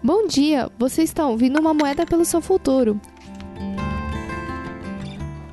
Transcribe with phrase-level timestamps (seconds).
[0.00, 3.00] Bom dia, vocês estão ouvindo uma moeda pelo seu futuro.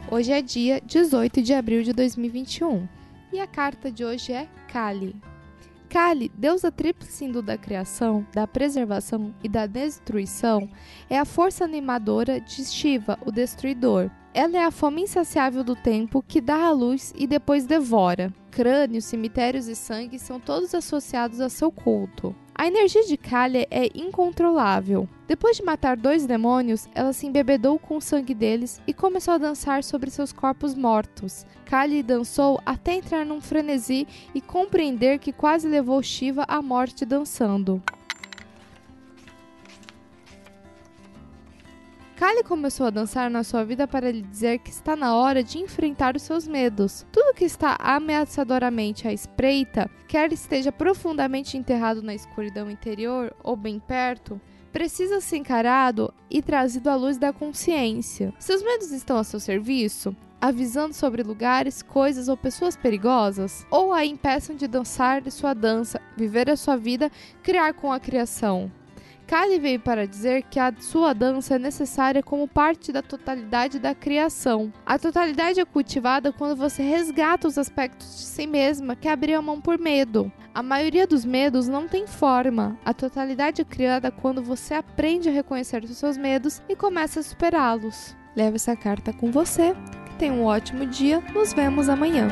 [0.09, 2.87] Hoje é dia 18 de abril de 2021
[3.33, 5.15] e a carta de hoje é Kali.
[5.89, 10.69] Kali, deusa tríplice da criação, da preservação e da destruição,
[11.09, 14.11] é a força animadora de Shiva, o destruidor.
[14.35, 18.33] Ela é a fome insaciável do tempo que dá a luz e depois devora.
[18.51, 22.35] Crânios, cemitérios e sangue são todos associados a seu culto.
[22.53, 25.07] A energia de Kali é incontrolável.
[25.25, 29.37] Depois de matar dois demônios, ela se embebedou com o sangue deles e começou a
[29.37, 31.45] dançar sobre seus corpos mortos.
[31.63, 37.81] Kali dançou até entrar num frenesi e compreender que quase levou Shiva à morte dançando.
[42.15, 45.57] Kali começou a dançar na sua vida para lhe dizer que está na hora de
[45.57, 47.05] enfrentar os seus medos.
[47.11, 53.79] Tudo que está ameaçadoramente à espreita, quer esteja profundamente enterrado na escuridão interior ou bem
[53.79, 54.39] perto,
[54.71, 58.33] precisa ser encarado e trazido à luz da consciência.
[58.39, 60.15] Seus medos estão a seu serviço?
[60.39, 63.65] avisando sobre lugares, coisas ou pessoas perigosas?
[63.71, 67.11] Ou a impeçam de dançar de sua dança, viver a sua vida,
[67.41, 68.71] criar com a criação?
[69.27, 73.95] Kali veio para dizer que a sua dança é necessária como parte da totalidade da
[73.95, 74.71] criação.
[74.85, 79.41] A totalidade é cultivada quando você resgata os aspectos de si mesma que abriu a
[79.41, 80.31] mão por medo.
[80.53, 82.77] A maioria dos medos não tem forma.
[82.85, 87.23] A totalidade é criada quando você aprende a reconhecer os seus medos e começa a
[87.23, 88.15] superá-los.
[88.35, 89.75] Leve essa carta com você.
[90.19, 91.21] Tenha um ótimo dia.
[91.33, 92.27] Nos vemos amanhã.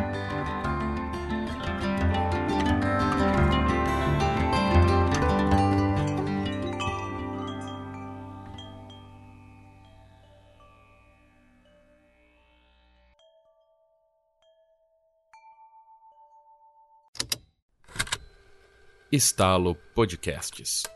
[19.16, 20.90] Estalo Podcasts.